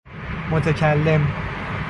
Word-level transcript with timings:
متکلم 0.49 1.27